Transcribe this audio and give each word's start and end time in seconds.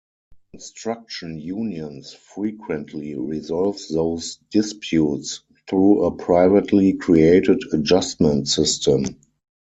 Construction 0.53 1.37
unions 1.39 2.11
frequently 2.13 3.13
resolve 3.13 3.79
those 3.91 4.37
disputes 4.49 5.41
through 5.69 6.05
a 6.05 6.09
privately 6.17 6.93
created 6.93 7.61
adjustment 7.71 8.47
system. 8.47 9.05